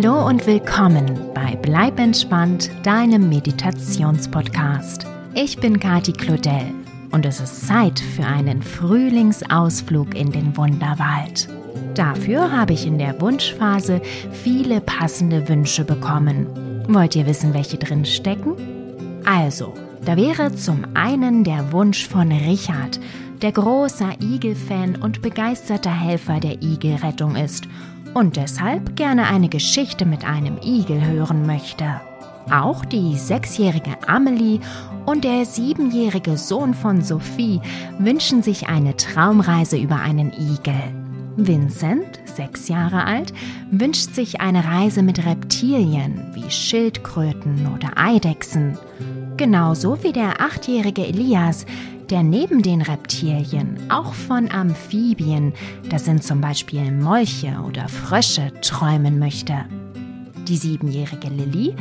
[0.00, 5.04] Hallo und willkommen bei Bleib entspannt, deinem Meditationspodcast.
[5.34, 6.72] Ich bin Kati Claudel
[7.10, 11.48] und es ist Zeit für einen Frühlingsausflug in den Wunderwald.
[11.96, 14.00] Dafür habe ich in der Wunschphase
[14.30, 16.46] viele passende Wünsche bekommen.
[16.86, 18.54] Wollt ihr wissen, welche drin stecken?
[19.24, 23.00] Also, da wäre zum einen der Wunsch von Richard,
[23.42, 27.66] der großer Igel-Fan und begeisterter Helfer der Igelrettung ist
[28.18, 32.00] und deshalb gerne eine Geschichte mit einem Igel hören möchte.
[32.50, 34.58] Auch die sechsjährige Amelie
[35.06, 37.60] und der siebenjährige Sohn von Sophie
[37.98, 40.74] wünschen sich eine Traumreise über einen Igel.
[41.36, 43.32] Vincent, sechs Jahre alt,
[43.70, 48.76] wünscht sich eine Reise mit Reptilien wie Schildkröten oder Eidechsen.
[49.36, 51.64] Genauso wie der achtjährige Elias,
[52.10, 55.52] der neben den Reptilien auch von Amphibien,
[55.90, 59.54] das sind zum Beispiel Molche oder Frösche, träumen möchte.
[60.46, 61.74] Die siebenjährige Lilly,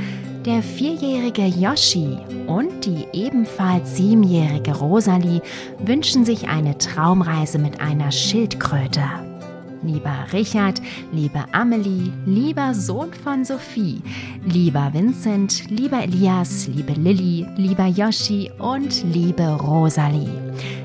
[0.45, 2.17] der vierjährige Yoshi
[2.47, 5.41] und die ebenfalls siebenjährige Rosalie
[5.79, 9.26] wünschen sich eine Traumreise mit einer Schildkröte.
[9.83, 14.01] Lieber Richard, liebe Amelie, lieber Sohn von Sophie,
[14.43, 20.29] lieber Vincent, lieber Elias, liebe Lilly, lieber Yoshi und liebe Rosalie.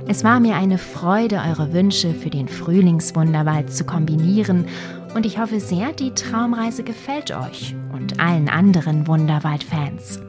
[0.06, 4.66] Es war mir eine Freude, eure Wünsche für den Frühlingswunderwald zu kombinieren
[5.14, 10.20] und ich hoffe sehr, die Traumreise gefällt euch und allen anderen Wunderwald-Fans.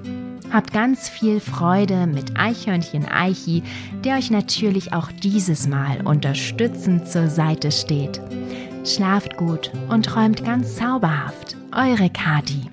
[0.54, 3.64] Habt ganz viel Freude mit Eichhörnchen Eichi,
[4.06, 8.22] der euch natürlich auch dieses Mal unterstützend zur Seite steht.
[8.86, 11.58] Schlaft gut und träumt ganz zauberhaft.
[11.76, 12.70] Eure Kati.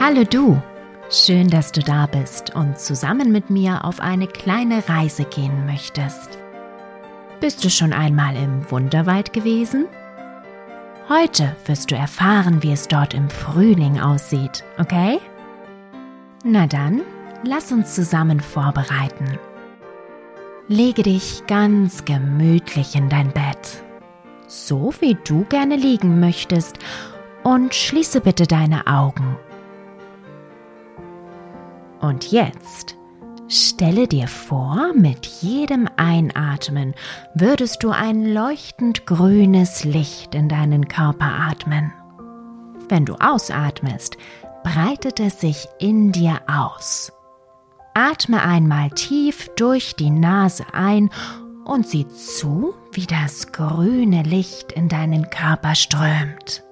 [0.00, 0.62] Hallo du!
[1.10, 6.41] Schön, dass du da bist und zusammen mit mir auf eine kleine Reise gehen möchtest.
[7.42, 9.86] Bist du schon einmal im Wunderwald gewesen?
[11.08, 15.18] Heute wirst du erfahren, wie es dort im Frühling aussieht, okay?
[16.44, 17.00] Na dann,
[17.42, 19.40] lass uns zusammen vorbereiten.
[20.68, 23.82] Lege dich ganz gemütlich in dein Bett,
[24.46, 26.78] so wie du gerne liegen möchtest,
[27.42, 29.36] und schließe bitte deine Augen.
[32.00, 32.96] Und jetzt
[33.52, 36.94] Stelle dir vor, mit jedem Einatmen
[37.34, 41.92] würdest du ein leuchtend grünes Licht in deinen Körper atmen.
[42.88, 44.16] Wenn du ausatmest,
[44.64, 47.12] breitet es sich in dir aus.
[47.92, 51.10] Atme einmal tief durch die Nase ein
[51.66, 56.64] und sieh zu, wie das grüne Licht in deinen Körper strömt.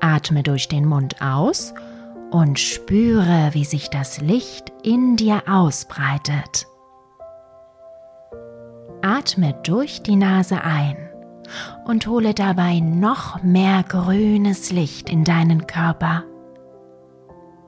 [0.00, 1.87] Atme durch den Mund aus und
[2.30, 6.66] und spüre, wie sich das Licht in dir ausbreitet.
[9.02, 10.96] Atme durch die Nase ein
[11.86, 16.24] und hole dabei noch mehr grünes Licht in deinen Körper.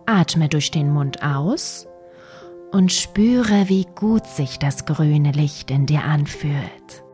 [0.06, 1.86] Atme durch den Mund aus
[2.72, 7.04] und spüre, wie gut sich das grüne Licht in dir anfühlt.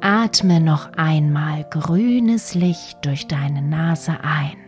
[0.00, 4.67] Atme noch einmal grünes Licht durch deine Nase ein.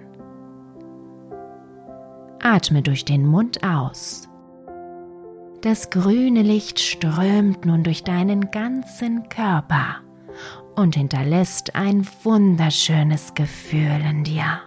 [2.42, 4.28] Atme durch den Mund aus.
[5.62, 9.96] Das grüne Licht strömt nun durch deinen ganzen Körper
[10.74, 14.60] und hinterlässt ein wunderschönes Gefühl in dir.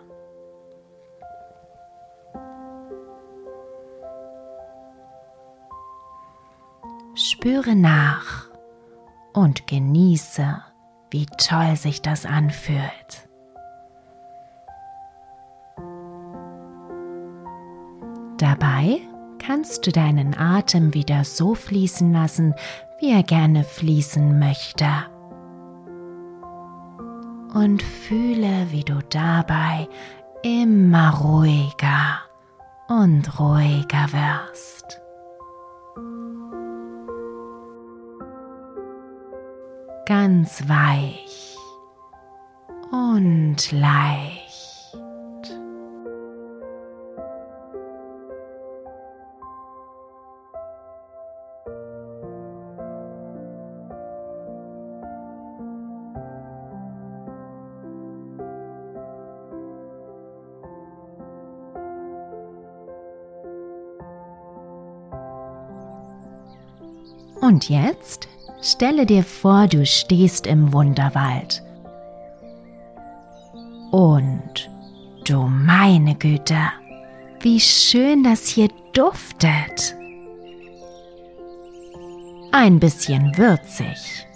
[7.16, 8.50] Spüre nach
[9.34, 10.64] und genieße,
[11.12, 13.30] wie toll sich das anfühlt.
[18.38, 19.00] Dabei
[19.40, 22.54] kannst du deinen Atem wieder so fließen lassen,
[23.00, 24.88] wie er gerne fließen möchte.
[27.54, 29.88] Und fühle, wie du dabei
[30.42, 32.20] immer ruhiger
[32.88, 35.00] und ruhiger wirst.
[40.06, 41.56] Ganz weich
[42.92, 44.43] und leicht.
[67.44, 68.30] Und jetzt
[68.62, 71.62] stelle dir vor, du stehst im Wunderwald.
[73.92, 74.70] Und
[75.26, 76.58] du meine Güte,
[77.42, 79.96] wie schön das hier duftet.
[82.54, 84.28] ein bisschen würzig,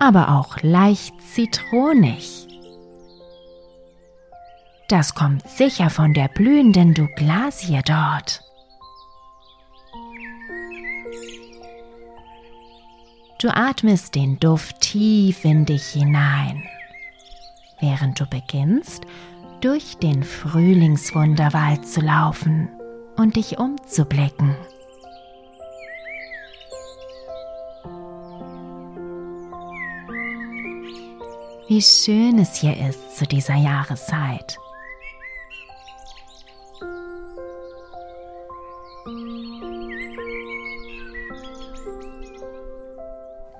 [0.00, 2.48] aber auch leicht zitronig.
[4.88, 8.43] Das kommt sicher von der blühenden Douglasie dort.
[13.44, 16.62] Du atmest den Duft tief in dich hinein,
[17.78, 19.04] während du beginnst,
[19.60, 22.70] durch den Frühlingswunderwald zu laufen
[23.16, 24.56] und dich umzublicken.
[31.68, 34.56] Wie schön es hier ist zu dieser Jahreszeit.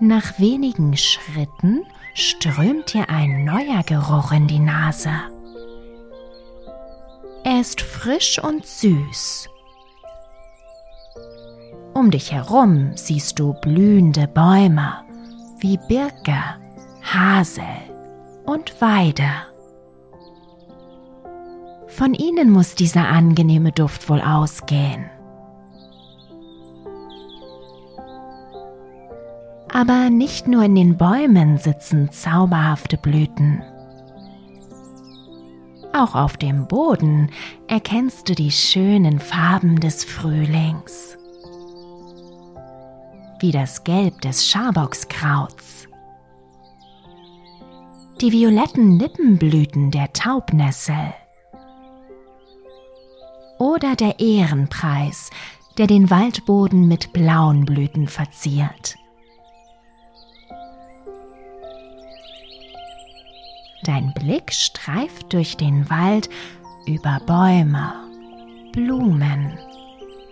[0.07, 1.81] Nach wenigen Schritten
[2.13, 5.09] strömt dir ein neuer Geruch in die Nase.
[7.43, 9.49] Er ist frisch und süß.
[11.95, 14.93] Um dich herum siehst du blühende Bäume
[15.61, 16.37] wie Birke,
[17.01, 17.65] Hasel
[18.45, 19.31] und Weide.
[21.87, 25.09] Von ihnen muss dieser angenehme Duft wohl ausgehen.
[29.75, 33.61] Aber nicht nur in den Bäumen sitzen zauberhafte Blüten.
[35.93, 37.29] Auch auf dem Boden
[37.67, 41.19] erkennst du die schönen Farben des Frühlings.
[43.41, 45.89] Wie das Gelb des Schabockskrauts.
[48.21, 51.15] Die violetten Lippenblüten der Taubnessel.
[53.59, 55.31] Oder der Ehrenpreis,
[55.79, 58.95] der den Waldboden mit blauen Blüten verziert.
[63.85, 66.31] Dein Blick streift durch den Wald
[66.87, 67.93] über Bäume,
[68.73, 69.59] Blumen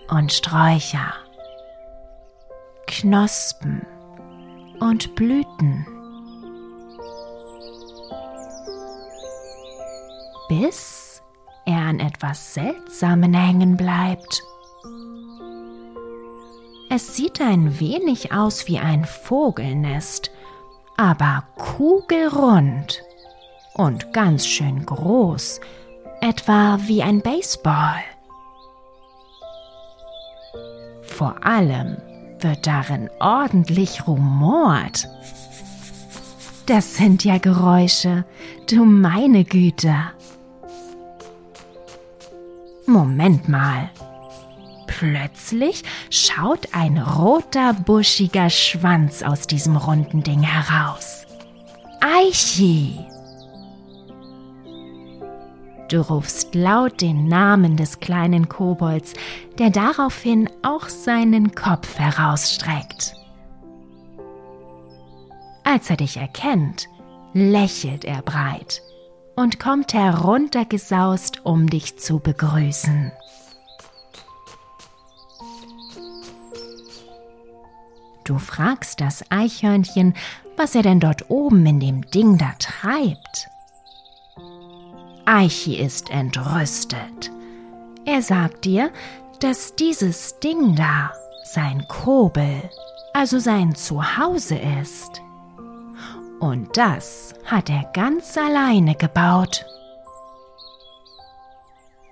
[0.09, 1.13] und Sträucher,
[2.87, 3.85] Knospen
[4.79, 5.85] und Blüten.
[10.49, 11.21] Bis
[11.67, 14.41] er an etwas Seltsamen hängen bleibt.
[16.89, 20.31] Es sieht ein wenig aus wie ein Vogelnest,
[20.97, 23.03] aber kugelrund
[23.75, 25.59] und ganz schön groß,
[26.21, 28.01] etwa wie ein Baseball.
[31.01, 31.97] Vor allem
[32.39, 35.07] wird darin ordentlich rumort.
[36.65, 38.25] Das sind ja Geräusche,
[38.69, 39.95] du meine Güte.
[42.85, 43.89] Moment mal.
[44.87, 51.25] Plötzlich schaut ein roter, buschiger Schwanz aus diesem runden Ding heraus.
[51.99, 53.12] Aichi!
[55.93, 59.13] Du rufst laut den Namen des kleinen Kobolds,
[59.59, 63.13] der daraufhin auch seinen Kopf herausstreckt.
[65.63, 66.89] Als er dich erkennt,
[67.33, 68.81] lächelt er breit
[69.35, 73.11] und kommt heruntergesaust, um dich zu begrüßen.
[78.23, 80.15] Du fragst das Eichhörnchen,
[80.57, 83.52] was er denn dort oben in dem Ding da treibt.
[85.25, 87.31] Eichi ist entrüstet.
[88.05, 88.91] Er sagt dir,
[89.39, 91.13] dass dieses Ding da
[91.43, 92.69] sein Kobel,
[93.13, 95.21] also sein Zuhause ist.
[96.39, 99.65] Und das hat er ganz alleine gebaut.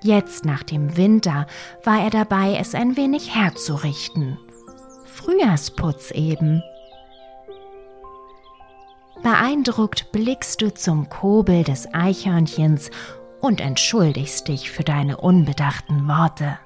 [0.04, 1.48] Jetzt nach dem Winter
[1.84, 4.40] war er dabei, es ein wenig herzurichten.
[5.06, 6.64] Frühjahrsputz eben.
[9.24, 12.90] Beeindruckt blickst du zum Kobel des Eichhörnchens
[13.40, 16.58] und entschuldigst dich für deine unbedachten Worte.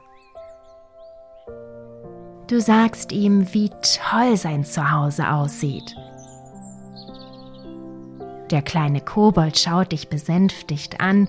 [2.48, 5.96] Du sagst ihm, wie toll sein Zuhause aussieht.
[8.52, 11.28] Der kleine Kobold schaut dich besänftigt an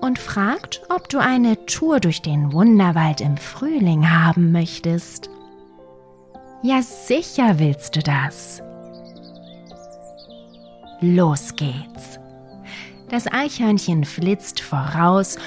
[0.00, 5.30] und fragt, ob du eine Tour durch den Wunderwald im Frühling haben möchtest.
[6.62, 8.62] Ja, sicher willst du das.
[11.02, 12.20] Los geht's.
[13.08, 15.38] Das Eichhörnchen flitzt voraus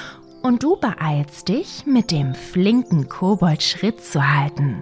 [0.41, 4.81] und du beeilst dich, mit dem flinken Kobold Schritt zu halten.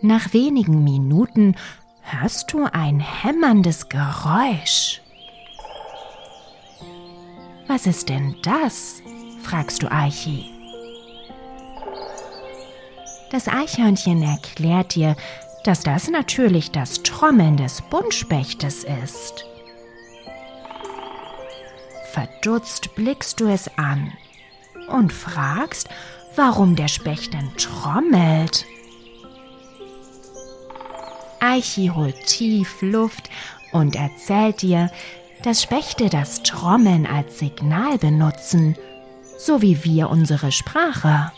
[0.00, 1.54] Nach wenigen Minuten
[2.12, 5.00] hörst du ein hämmerndes Geräusch.
[7.66, 9.02] Was ist denn das?
[9.42, 10.50] fragst du Eichi.
[13.30, 15.16] Das Eichhörnchen erklärt dir,
[15.64, 19.44] dass das natürlich das Trommeln des Buntspechtes ist.
[22.12, 24.12] Verdutzt blickst du es an
[24.88, 25.88] und fragst,
[26.36, 28.64] warum der Specht denn trommelt.
[31.40, 33.30] Eichi holt tief Luft
[33.72, 34.90] und erzählt dir,
[35.42, 38.76] dass Spechte das Trommeln als Signal benutzen,
[39.38, 41.32] so wie wir unsere Sprache.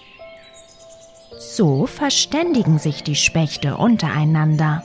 [1.39, 4.83] So verständigen sich die Spechte untereinander.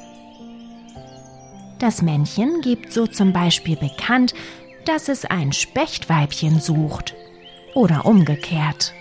[1.80, 4.34] Das Männchen gibt so zum Beispiel bekannt,
[4.86, 7.16] dass es ein Spechtweibchen sucht
[7.74, 8.94] oder umgekehrt.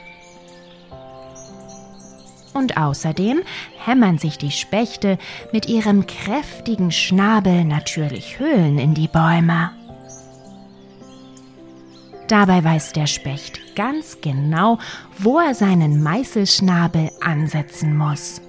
[2.55, 3.43] Und außerdem
[3.85, 5.19] hämmern sich die Spechte
[5.53, 9.73] mit ihrem kräftigen Schnabel natürlich Höhlen in die Bäume.
[12.29, 14.79] Dabei weiß der Specht ganz genau,
[15.19, 18.41] wo er seinen Meißelschnabel ansetzen muss.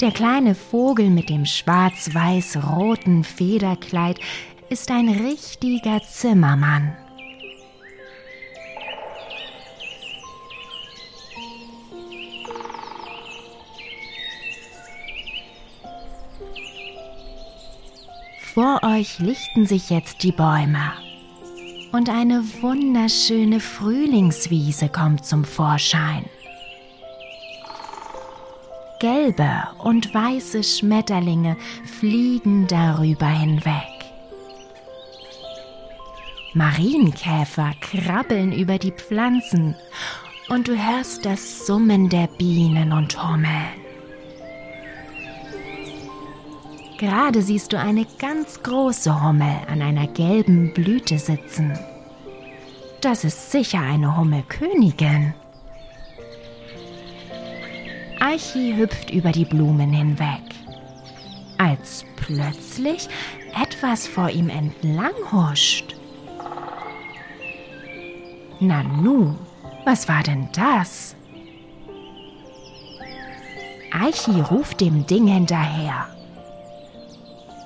[0.00, 4.20] Der kleine Vogel mit dem schwarz-weiß-roten Federkleid
[4.70, 6.96] ist ein richtiger Zimmermann.
[18.58, 20.92] Vor euch lichten sich jetzt die Bäume
[21.92, 26.24] und eine wunderschöne Frühlingswiese kommt zum Vorschein.
[28.98, 29.48] Gelbe
[29.78, 31.56] und weiße Schmetterlinge
[32.00, 33.92] fliegen darüber hinweg.
[36.52, 39.76] Marienkäfer krabbeln über die Pflanzen
[40.48, 43.87] und du hörst das Summen der Bienen und Hummeln.
[46.98, 51.78] Gerade siehst du eine ganz große Hummel an einer gelben Blüte sitzen.
[53.00, 55.32] Das ist sicher eine Hummelkönigin.
[58.18, 60.42] Eichi hüpft über die Blumen hinweg,
[61.56, 63.08] als plötzlich
[63.62, 65.94] etwas vor ihm entlang huscht.
[68.58, 69.36] Nanu,
[69.84, 71.14] was war denn das?
[73.92, 76.08] Eichi ruft dem Ding hinterher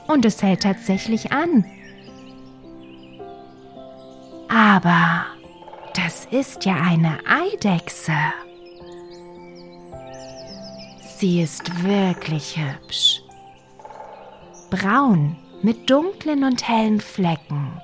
[0.07, 1.65] und es hält tatsächlich an.
[4.49, 5.25] Aber
[5.95, 8.13] das ist ja eine Eidechse.
[11.17, 13.23] Sie ist wirklich hübsch.
[14.71, 17.81] Braun mit dunklen und hellen Flecken.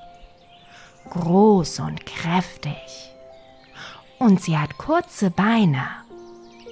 [1.11, 3.15] Groß und kräftig.
[4.19, 5.85] Und sie hat kurze Beine,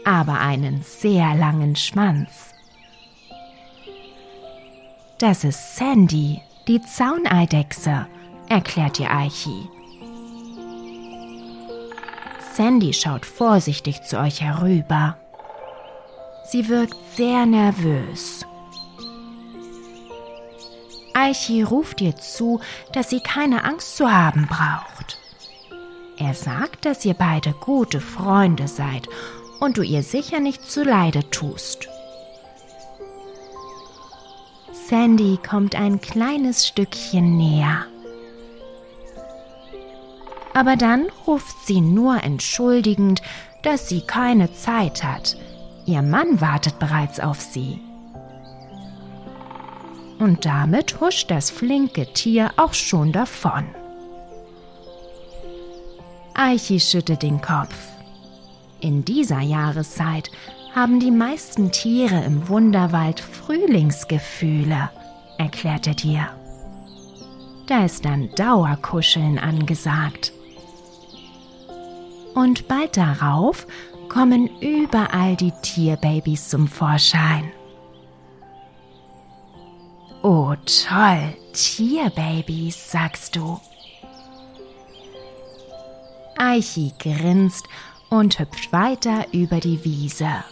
[0.05, 2.55] aber einen sehr langen Schwanz.
[5.18, 8.06] Das ist Sandy, die Zauneidechse,
[8.50, 9.66] erklärt ihr Eichi.
[12.52, 15.16] Sandy schaut vorsichtig zu euch herüber.
[16.44, 18.44] Sie wirkt sehr nervös.
[21.14, 22.61] Eichi ruft ihr zu,
[22.92, 25.18] dass sie keine Angst zu haben braucht.
[26.18, 29.08] Er sagt, dass ihr beide gute Freunde seid
[29.61, 31.88] und du ihr sicher nicht zuleide tust.
[34.88, 37.87] Sandy kommt ein kleines Stückchen näher.
[40.55, 43.21] Aber dann ruft sie nur entschuldigend,
[43.62, 45.37] dass sie keine Zeit hat.
[45.87, 47.81] Ihr Mann wartet bereits auf sie.
[50.21, 53.66] Und damit huscht das flinke Tier auch schon davon.
[56.35, 57.75] Eichi schüttet den Kopf.
[58.81, 60.31] In dieser Jahreszeit
[60.76, 64.90] haben die meisten Tiere im Wunderwald Frühlingsgefühle,
[65.38, 66.28] erklärt er dir.
[67.66, 70.35] Da ist dann Dauerkuscheln angesagt.
[72.35, 73.66] Und bald darauf
[74.11, 77.50] kommen überall die Tierbabys zum Vorschein.
[80.23, 83.59] Oh toll, Tierbabys, sagst du.
[86.37, 87.64] Eichi grinst
[88.11, 90.45] und hüpft weiter über die Wiese.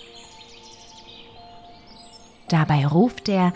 [2.48, 3.52] Dabei ruft er,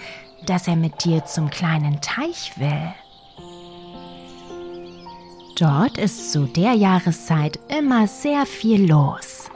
[0.47, 2.95] dass er mit dir zum kleinen Teich will.
[5.59, 9.51] Dort ist zu der Jahreszeit immer sehr viel los.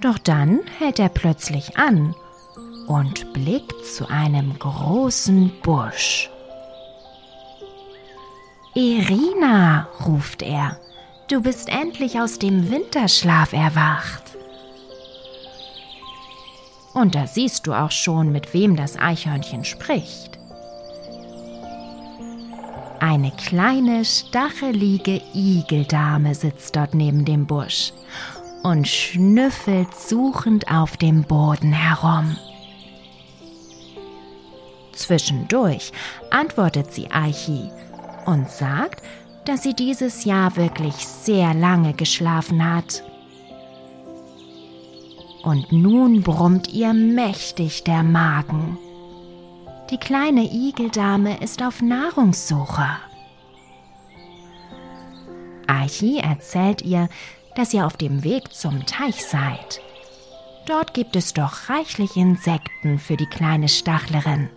[0.00, 2.14] Doch dann hält er plötzlich an
[2.86, 6.30] und blickt zu einem großen Busch.
[8.78, 10.78] Irina, ruft er,
[11.28, 14.22] du bist endlich aus dem Winterschlaf erwacht.
[16.94, 20.38] Und da siehst du auch schon, mit wem das Eichhörnchen spricht.
[23.00, 27.92] Eine kleine, stachelige Igeldame sitzt dort neben dem Busch
[28.62, 32.36] und schnüffelt suchend auf dem Boden herum.
[34.92, 35.90] Zwischendurch
[36.30, 37.72] antwortet sie Eichi
[38.28, 39.02] und sagt,
[39.46, 43.02] dass sie dieses Jahr wirklich sehr lange geschlafen hat.
[45.42, 48.76] Und nun brummt ihr mächtig der Magen.
[49.90, 52.86] Die kleine Igeldame ist auf Nahrungssuche.
[55.66, 57.08] Aichi erzählt ihr,
[57.54, 59.80] dass ihr auf dem Weg zum Teich seid.
[60.66, 64.50] Dort gibt es doch reichlich Insekten für die kleine Stachlerin.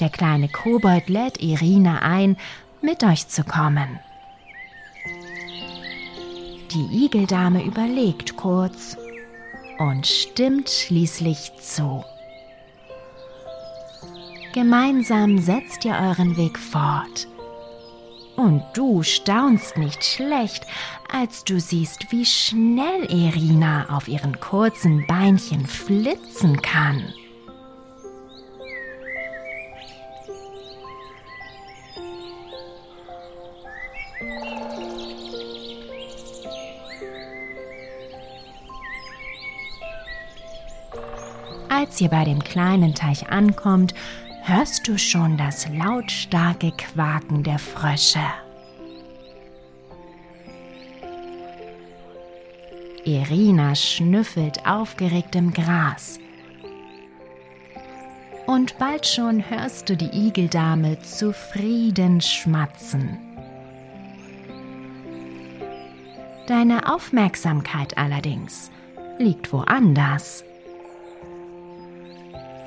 [0.00, 2.36] Der kleine Kobold lädt Irina ein,
[2.82, 3.98] mit euch zu kommen.
[6.72, 8.96] Die Igeldame überlegt kurz
[9.78, 12.04] und stimmt schließlich zu.
[14.52, 17.28] Gemeinsam setzt ihr euren Weg fort.
[18.36, 20.66] Und du staunst nicht schlecht,
[21.10, 27.14] als du siehst, wie schnell Irina auf ihren kurzen Beinchen flitzen kann.
[41.86, 43.94] Als ihr bei dem kleinen Teich ankommt,
[44.42, 48.18] hörst du schon das lautstarke Quaken der Frösche.
[53.04, 56.18] Irina schnüffelt aufgeregt im Gras.
[58.48, 63.16] Und bald schon hörst du die Igeldame zufrieden schmatzen.
[66.48, 68.72] Deine Aufmerksamkeit allerdings
[69.20, 70.42] liegt woanders.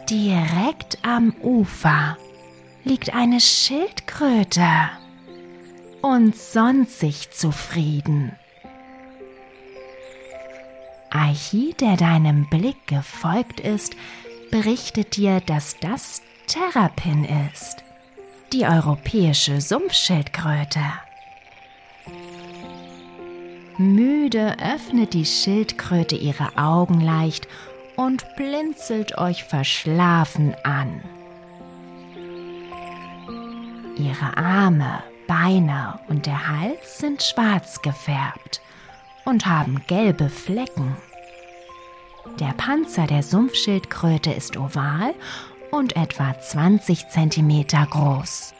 [0.09, 2.17] Direkt am Ufer
[2.83, 4.67] liegt eine Schildkröte
[6.01, 8.31] und sonnt sich zufrieden.
[11.11, 13.95] Aichi, der deinem Blick gefolgt ist,
[14.49, 17.83] berichtet dir, dass das Terrapin ist,
[18.51, 20.81] die europäische Sumpfschildkröte.
[23.77, 27.47] Müde öffnet die Schildkröte ihre Augen leicht
[27.99, 31.03] und blinzelt euch verschlafen an.
[33.97, 38.61] Ihre Arme, Beine und der Hals sind schwarz gefärbt
[39.25, 40.95] und haben gelbe Flecken.
[42.39, 45.13] Der Panzer der Sumpfschildkröte ist oval
[45.69, 48.53] und etwa 20 cm groß.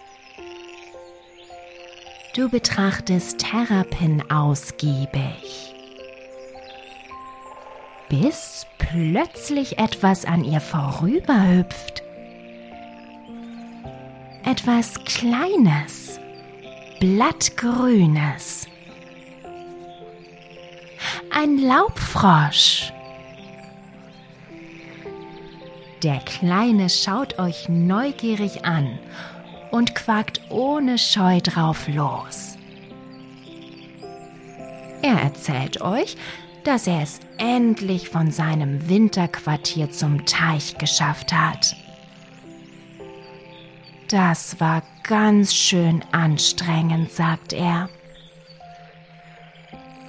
[2.36, 5.69] Du betrachtest Terrapin ausgiebig
[8.10, 12.04] bis plötzlich etwas an ihr vorüberhüpft.
[14.44, 16.20] Etwas Kleines,
[17.00, 18.68] Blattgrünes.
[21.32, 22.92] Ein Laubfrosch.
[26.02, 28.98] Der Kleine schaut euch neugierig an
[29.70, 32.58] und quakt ohne Scheu drauf los.
[35.02, 36.18] Er erzählt euch,
[36.64, 41.76] dass er es endlich von seinem Winterquartier zum Teich geschafft hat.
[44.10, 47.90] Das war ganz schön anstrengend, sagt er.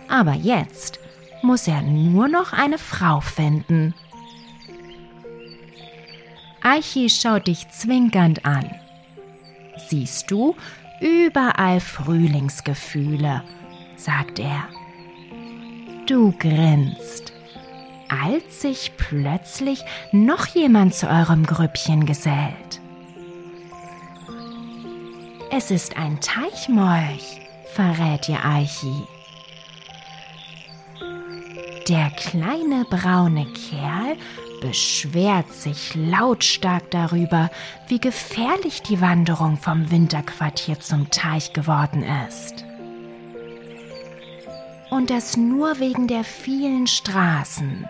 [0.09, 0.99] Aber jetzt
[1.43, 3.95] muss er nur noch eine Frau finden.
[6.63, 8.71] Aichi schaut dich zwinkernd an.
[9.89, 10.57] Siehst du,
[11.01, 13.43] überall Frühlingsgefühle,
[13.97, 14.69] sagt er.
[16.11, 17.33] Du grinst,
[18.09, 22.81] als sich plötzlich noch jemand zu eurem Grüppchen gesellt.
[25.53, 27.41] Es ist ein Teichmolch,
[27.73, 29.07] verrät ihr Eichi.
[31.89, 34.17] Der kleine braune Kerl
[34.61, 37.53] beschwert sich lautstark darüber,
[37.87, 42.65] wie gefährlich die Wanderung vom Winterquartier zum Teich geworden ist
[44.91, 47.87] und das nur wegen der vielen Straßen.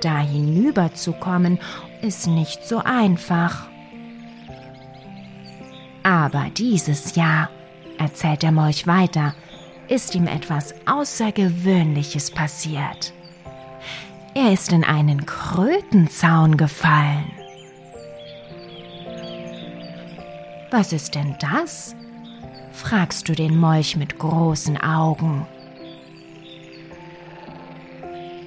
[0.00, 1.58] Da hinüberzukommen
[2.02, 3.68] ist nicht so einfach.
[6.02, 7.48] Aber dieses Jahr,
[7.98, 9.34] erzählt der Molch weiter,
[9.88, 13.12] ist ihm etwas Außergewöhnliches passiert.
[14.34, 17.30] Er ist in einen Krötenzaun gefallen.
[20.70, 21.94] Was ist denn das?
[22.72, 25.46] fragst du den Molch mit großen Augen.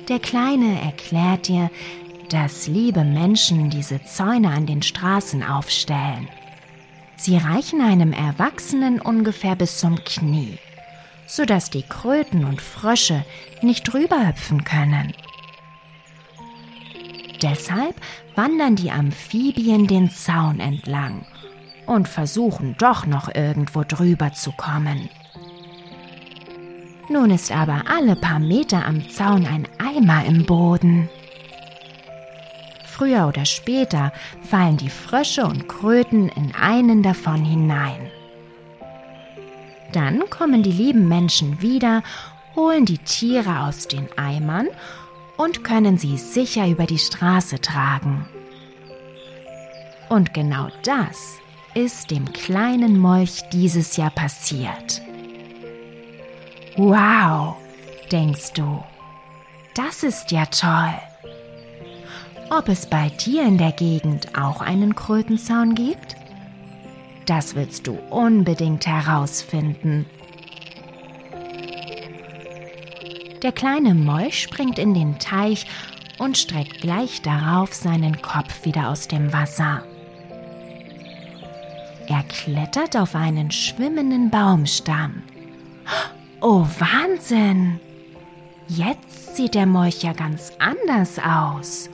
[0.10, 1.70] Der Kleine erklärt dir,
[2.30, 6.30] dass liebe Menschen diese Zäune an den Straßen aufstellen.
[7.18, 10.60] Sie reichen einem Erwachsenen ungefähr bis zum Knie,
[11.26, 13.26] sodass die Kröten und Frösche
[13.62, 15.14] nicht drüber hüpfen können.
[17.42, 17.96] Deshalb
[18.36, 21.26] wandern die Amphibien den Zaun entlang
[21.86, 25.10] und versuchen doch noch irgendwo drüber zu kommen.
[27.10, 29.66] Nun ist aber alle paar Meter am Zaun ein
[29.98, 31.10] Eimer im Boden.
[32.86, 34.12] Früher oder später
[34.44, 38.12] fallen die Frösche und Kröten in einen davon hinein.
[39.94, 42.04] Dann kommen die lieben Menschen wieder,
[42.56, 44.68] holen die Tiere aus den Eimern
[45.36, 48.28] und können sie sicher über die Straße tragen.
[50.10, 51.40] Und genau das
[51.74, 55.02] ist dem kleinen Molch dieses Jahr passiert.
[56.76, 57.56] Wow,
[58.12, 58.84] denkst du,
[59.78, 60.94] das ist ja toll.
[62.50, 66.16] Ob es bei dir in der Gegend auch einen Krötenzaun gibt?
[67.26, 70.06] Das willst du unbedingt herausfinden.
[73.44, 75.68] Der kleine Molch springt in den Teich
[76.18, 79.84] und streckt gleich darauf seinen Kopf wieder aus dem Wasser.
[82.08, 85.22] Er klettert auf einen schwimmenden Baumstamm.
[86.42, 87.80] Oh Wahnsinn!
[88.68, 91.90] Jetzt sieht der Molch ja ganz anders aus.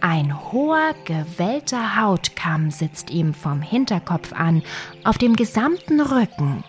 [0.00, 4.62] Ein hoher, gewellter Hautkamm sitzt ihm vom Hinterkopf an,
[5.04, 6.64] auf dem gesamten Rücken.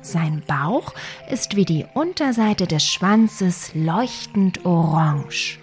[0.00, 0.94] Sein Bauch
[1.30, 5.58] ist wie die Unterseite des Schwanzes leuchtend orange.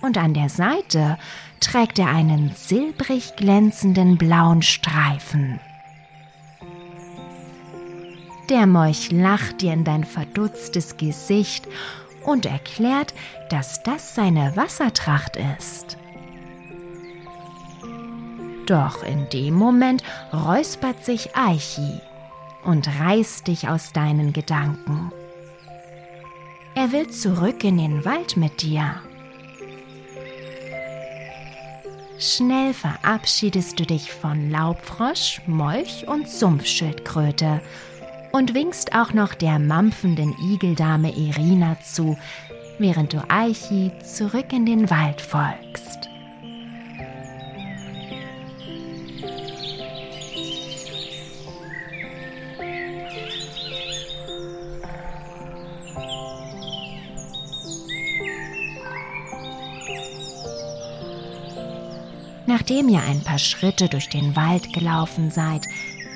[0.00, 1.18] Und an der Seite
[1.60, 5.60] trägt er einen silbrig glänzenden blauen Streifen.
[8.50, 11.66] Der Molch lacht dir in dein verdutztes Gesicht
[12.24, 13.14] und erklärt,
[13.48, 15.96] dass das seine Wassertracht ist.
[18.66, 20.02] Doch in dem Moment
[20.32, 22.00] räuspert sich Eichi
[22.64, 25.12] und reißt dich aus deinen Gedanken.
[26.74, 28.96] Er will zurück in den Wald mit dir.
[32.18, 37.60] Schnell verabschiedest du dich von Laubfrosch, Molch und Sumpfschildkröte
[38.34, 42.18] und winkst auch noch der mampfenden Igeldame Irina zu,
[42.78, 46.08] während du Eichi zurück in den Wald folgst.
[62.46, 65.68] Nachdem ihr ein paar Schritte durch den Wald gelaufen seid,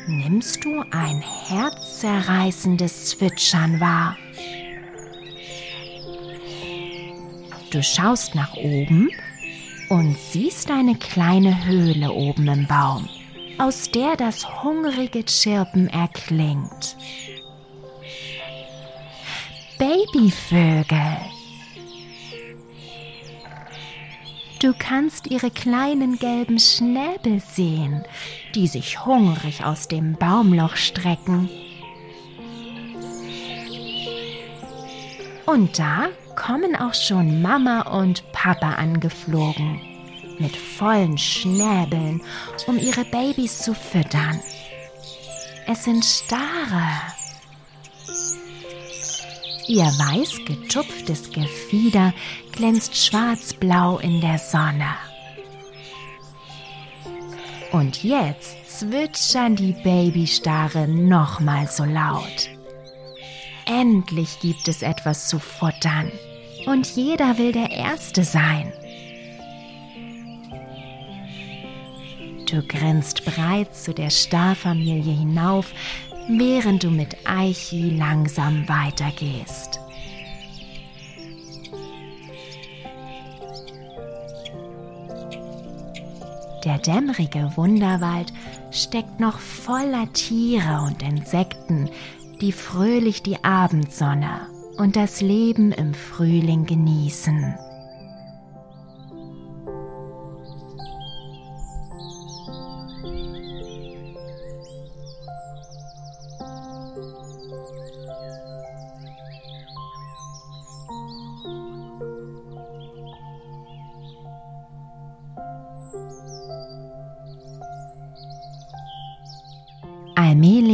[0.09, 4.17] nimmst du ein herzzerreißendes Zwitschern wahr.
[7.71, 9.11] Du schaust nach oben
[9.91, 13.09] und siehst eine kleine Höhle oben im Baum,
[13.59, 16.97] aus der das hungrige Chirpen erklingt.
[19.79, 21.19] Babyvögel
[24.61, 28.05] Du kannst ihre kleinen gelben Schnäbel sehen,
[28.57, 31.49] die sich hungrig aus dem Baumloch strecken.
[35.47, 39.81] Und da kommen auch schon Mama und Papa angeflogen,
[40.39, 42.21] mit vollen Schnäbeln,
[42.67, 44.41] um ihre Babys zu füttern.
[45.67, 47.18] Es sind Stare.
[49.69, 52.15] Ihr weiß getupftes Gefieder
[52.53, 54.89] glänzt schwarzblau in der Sonne.
[57.71, 62.49] Und jetzt zwitschern die Babystare nochmal so laut.
[63.67, 66.11] Endlich gibt es etwas zu futtern
[66.65, 68.73] und jeder will der Erste sein.
[72.51, 75.75] Du grinst breit zu der Starfamilie hinauf,
[76.29, 79.81] während du mit Eichi langsam weitergehst.
[86.65, 88.33] Der dämmerige Wunderwald
[88.71, 91.89] steckt noch voller Tiere und Insekten,
[92.41, 97.55] die fröhlich die Abendsonne und das Leben im Frühling genießen.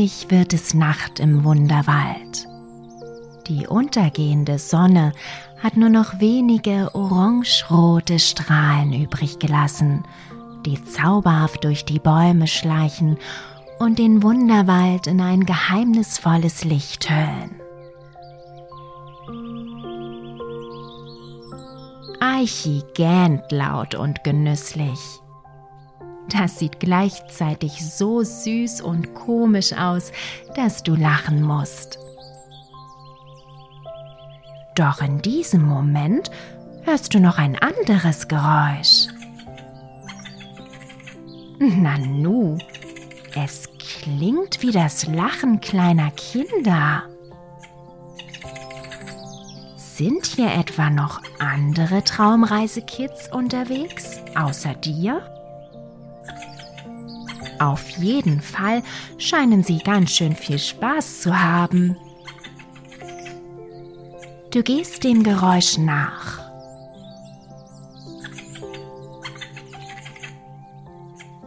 [0.04, 2.46] Allmählich wird es Nacht im Wunderwald.
[3.46, 5.14] Die untergehende Sonne
[5.62, 10.04] hat nur noch wenige orangerote Strahlen übrig gelassen,
[10.66, 13.16] die zauberhaft durch die Bäume schleichen
[13.78, 17.58] und den Wunderwald in ein geheimnisvolles Licht hüllen.
[22.20, 25.23] Eichi gähnt laut und genüsslich.
[26.36, 30.10] Das sieht gleichzeitig so süß und komisch aus,
[30.56, 31.98] dass du lachen musst.
[34.74, 36.32] Doch in diesem Moment
[36.82, 39.06] hörst du noch ein anderes Geräusch.
[41.60, 42.58] Nanu,
[43.36, 47.04] es klingt wie das Lachen kleiner Kinder.
[49.76, 55.33] Sind hier etwa noch andere Traumreisekids unterwegs, außer dir?
[57.64, 58.82] Auf jeden Fall
[59.16, 61.96] scheinen sie ganz schön viel Spaß zu haben.
[64.52, 66.42] Du gehst dem Geräusch nach.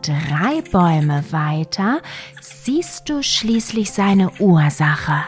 [0.01, 2.01] Drei Bäume weiter
[2.41, 5.23] siehst du schließlich seine Ursache.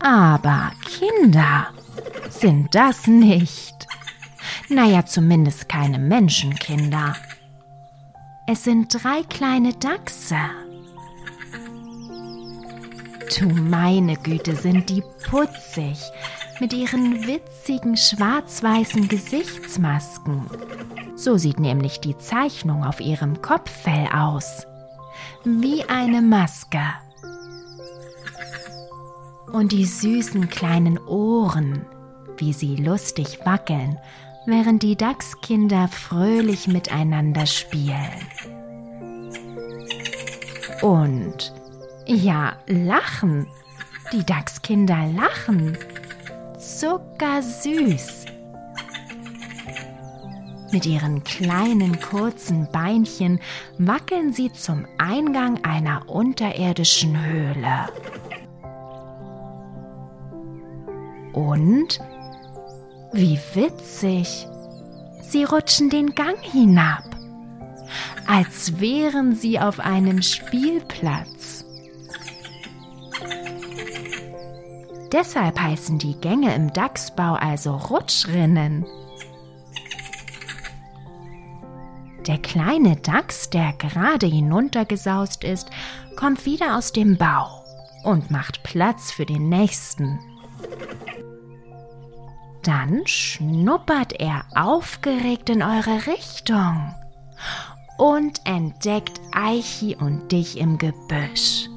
[0.00, 1.68] Aber Kinder
[2.28, 3.86] sind das nicht.
[4.68, 7.14] Naja, zumindest keine Menschenkinder.
[8.52, 10.34] Es sind drei kleine Dachse.
[13.38, 16.00] Du meine Güte, sind die putzig
[16.58, 20.46] mit ihren witzigen schwarz-weißen Gesichtsmasken.
[21.14, 24.66] So sieht nämlich die Zeichnung auf ihrem Kopffell aus.
[25.44, 26.82] Wie eine Maske
[29.52, 31.86] und die süßen kleinen Ohren,
[32.36, 33.96] wie sie lustig wackeln,
[34.46, 38.10] während die Dachskinder fröhlich miteinander spielen.
[40.82, 41.52] Und
[42.06, 43.46] ja, lachen.
[44.12, 45.76] Die Dachskinder lachen.
[46.58, 48.26] Zuckersüß.
[50.72, 53.40] Mit ihren kleinen kurzen Beinchen
[53.78, 57.88] wackeln sie zum Eingang einer unterirdischen Höhle.
[61.32, 62.00] Und
[63.12, 64.46] wie witzig,
[65.22, 67.04] sie rutschen den Gang hinab,
[68.26, 71.64] als wären sie auf einem Spielplatz.
[75.12, 78.86] Deshalb heißen die Gänge im Dachsbau also Rutschrinnen.
[82.28, 85.68] Der kleine Dachs, der gerade hinuntergesaust ist,
[86.14, 87.64] kommt wieder aus dem Bau
[88.04, 90.20] und macht Platz für den nächsten.
[92.62, 96.94] Dann schnuppert er aufgeregt in eure Richtung
[97.96, 101.68] und entdeckt Eichi und dich im Gebüsch.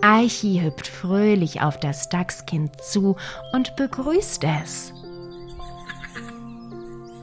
[0.00, 3.16] Eichi hüpft fröhlich auf das Dachskind zu
[3.52, 4.92] und begrüßt es.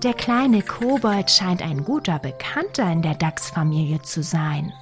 [0.04, 4.74] Der kleine Kobold scheint ein guter Bekannter in der Dachsfamilie zu sein.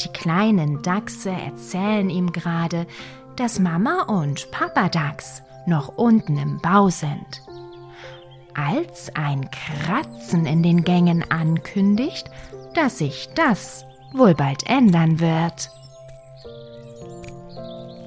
[0.00, 2.86] Die kleinen Dachse erzählen ihm gerade,
[3.38, 7.42] dass Mama und Papa Dachs noch unten im Bau sind.
[8.54, 12.28] Als ein Kratzen in den Gängen ankündigt,
[12.74, 15.70] dass sich das wohl bald ändern wird.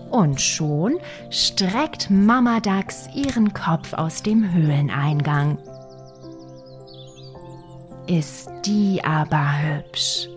[0.10, 0.98] Und schon
[1.30, 5.58] streckt Mama Dachs ihren Kopf aus dem Höhleneingang.
[8.08, 10.28] Ist die aber hübsch.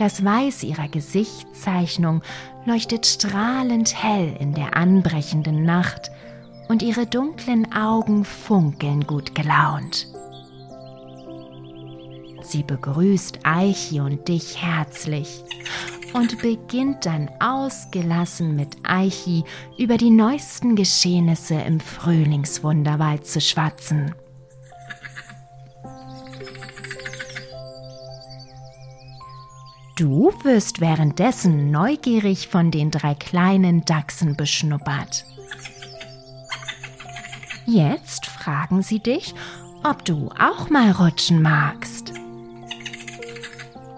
[0.00, 2.22] Das Weiß ihrer Gesichtszeichnung
[2.64, 6.10] leuchtet strahlend hell in der anbrechenden Nacht
[6.68, 10.06] und ihre dunklen Augen funkeln gut gelaunt.
[12.40, 15.44] Sie begrüßt Eichi und dich herzlich
[16.14, 19.44] und beginnt dann ausgelassen mit Eichi
[19.76, 24.14] über die neuesten Geschehnisse im Frühlingswunderwald zu schwatzen.
[30.00, 35.26] Du wirst währenddessen neugierig von den drei kleinen Dachsen beschnuppert.
[37.66, 39.34] Jetzt fragen sie dich,
[39.84, 42.14] ob du auch mal rutschen magst.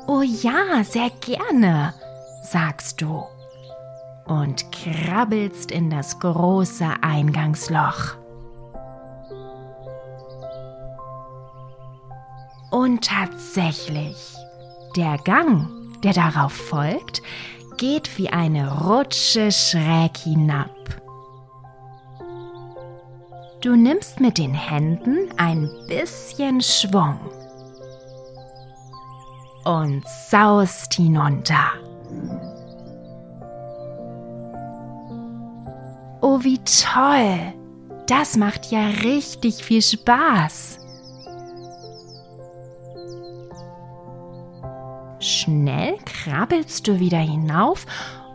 [0.08, 1.94] Oh ja, sehr gerne,
[2.42, 3.22] sagst du
[4.24, 8.16] und krabbelst in das große Eingangsloch.
[12.72, 14.16] Und tatsächlich,
[14.96, 17.22] der Gang der darauf folgt,
[17.76, 20.70] geht wie eine Rutsche schräg hinab.
[23.60, 27.18] Du nimmst mit den Händen ein bisschen Schwung.
[29.64, 31.72] und saust hinunter.
[36.20, 37.52] Oh, wie toll!
[38.06, 40.78] Das macht ja richtig viel Spaß.
[45.22, 47.86] Schnell krabbelst du wieder hinauf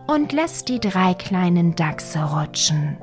[0.08, 2.96] und lässt die drei kleinen Dachse rutschen.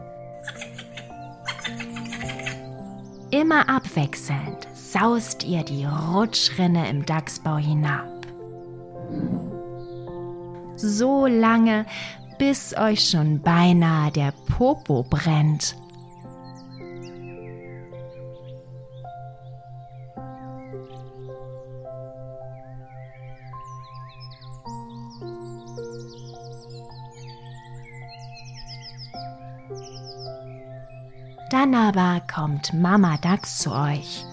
[3.31, 8.09] Immer abwechselnd saust ihr die Rutschrinne im Dachsbau hinab.
[10.77, 11.85] So lange,
[12.39, 15.77] bis euch schon beinahe der Popo brennt.
[31.65, 34.27] Dann aber kommt Mama Dachs zu euch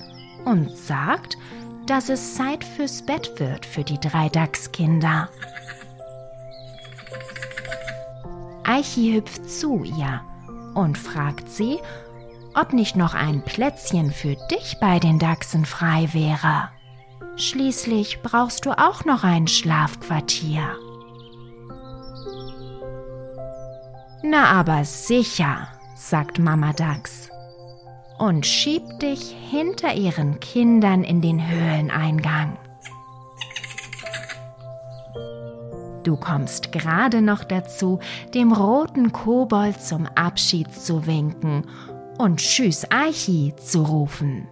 [0.44, 1.38] und sagt,
[1.86, 5.30] dass es Zeit fürs Bett wird für die drei Dachskinder.
[8.66, 10.20] Eichi hüpft zu ihr
[10.74, 11.80] und fragt sie,
[12.54, 16.68] ob nicht noch ein Plätzchen für dich bei den Dachsen frei wäre.
[17.38, 20.76] Schließlich brauchst du auch noch ein Schlafquartier.
[24.22, 25.70] Na aber sicher,
[26.02, 27.30] sagt Mama Dachs
[28.18, 32.58] und schiebt dich hinter ihren Kindern in den Höhleneingang.
[36.04, 38.00] Du kommst gerade noch dazu,
[38.34, 41.68] dem roten Kobold zum Abschied zu winken
[42.18, 44.48] und Tschüss Archi zu rufen,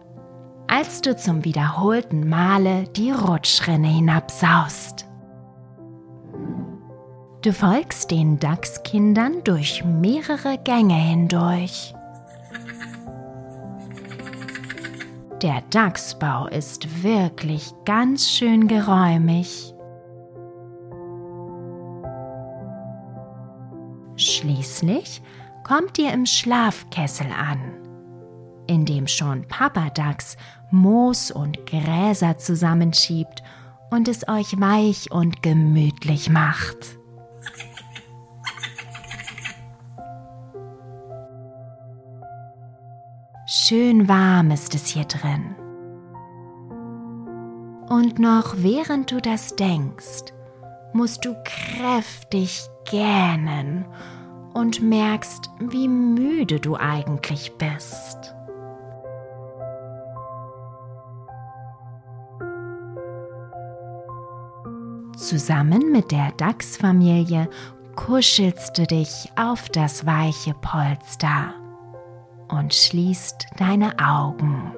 [0.67, 5.08] als du zum wiederholten Male die Rutschrinne hinabsaust.
[7.41, 11.93] Du folgst den Dachskindern durch mehrere Gänge hindurch.
[15.41, 19.73] Der Dachsbau ist wirklich ganz schön geräumig.
[24.17, 25.21] Schließlich
[25.63, 27.59] kommt ihr im Schlafkessel an,
[28.67, 30.35] in dem schon Papa Dachs
[30.71, 33.43] Moos und Gräser zusammenschiebt
[33.91, 36.98] und es euch weich und gemütlich macht.
[43.69, 45.55] Schön warm ist es hier drin.
[47.87, 50.33] Und noch während du das denkst,
[50.91, 53.85] musst du kräftig gähnen
[54.55, 58.33] und merkst, wie müde du eigentlich bist.
[65.15, 67.47] Zusammen mit der Dachsfamilie
[67.95, 71.53] kuschelst du dich auf das weiche Polster
[72.49, 74.73] und schließt deine Augen.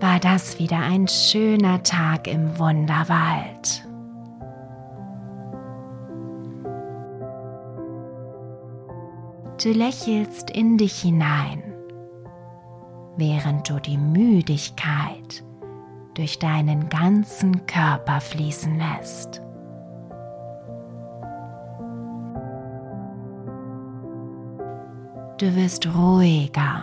[0.00, 3.86] War das wieder ein schöner Tag im Wunderwald?
[9.62, 11.62] Du lächelst in dich hinein,
[13.16, 15.42] während du die Müdigkeit
[16.14, 19.45] durch deinen ganzen Körper fließen lässt.
[25.38, 26.82] Du wirst ruhiger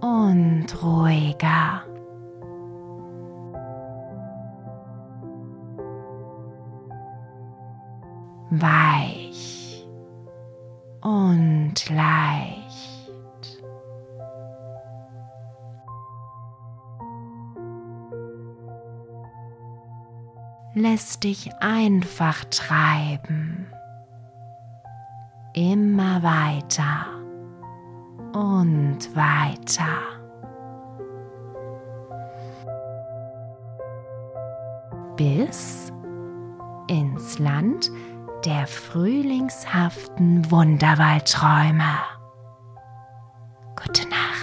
[0.00, 1.82] und ruhiger.
[8.50, 9.84] Weich
[11.02, 13.60] und leicht.
[20.74, 23.66] Lässt dich einfach treiben.
[25.54, 27.17] Immer weiter
[28.32, 29.98] und weiter.
[35.16, 35.92] Bis
[36.88, 37.90] ins Land
[38.44, 41.98] der frühlingshaften Wunderwaldträume.
[43.76, 44.37] Gute Nacht.